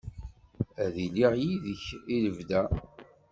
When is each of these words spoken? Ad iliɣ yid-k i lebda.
Ad 0.83 0.95
iliɣ 1.05 1.33
yid-k 1.41 1.85
i 2.13 2.15
lebda. 2.23 2.61